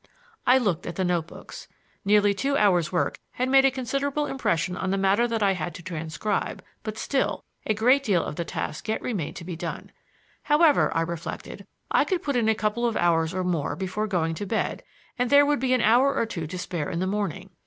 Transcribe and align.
I 0.47 0.57
looked 0.57 0.87
at 0.87 0.95
the 0.95 1.03
notebooks. 1.05 1.67
Nearly 2.03 2.33
two 2.33 2.57
hours' 2.57 2.91
work 2.91 3.19
had 3.33 3.49
made 3.49 3.65
a 3.65 3.69
considerable 3.69 4.25
impression 4.25 4.75
on 4.75 4.89
the 4.89 4.97
matter 4.97 5.27
that 5.27 5.43
I 5.43 5.51
had 5.51 5.75
to 5.75 5.83
transcribe, 5.83 6.63
but 6.81 6.97
still, 6.97 7.43
a 7.67 7.75
great 7.75 8.03
deal 8.03 8.23
of 8.23 8.35
the 8.35 8.43
task 8.43 8.87
yet 8.87 8.99
remained 9.03 9.35
to 9.35 9.43
be 9.43 9.55
done. 9.55 9.91
However, 10.41 10.91
I 10.97 11.01
reflected, 11.01 11.67
I 11.91 12.03
could 12.03 12.23
put 12.23 12.35
in 12.35 12.49
a 12.49 12.55
couple 12.55 12.87
of 12.87 12.97
hours 12.97 13.31
or 13.31 13.43
more 13.43 13.75
before 13.75 14.07
going 14.07 14.33
to 14.33 14.47
bed 14.47 14.81
and 15.19 15.29
there 15.29 15.45
would 15.45 15.59
be 15.59 15.71
an 15.75 15.81
hour 15.81 16.15
or 16.15 16.25
two 16.25 16.47
to 16.47 16.57
spare 16.57 16.89
in 16.89 16.97
the 16.97 17.05
morning. 17.05 17.51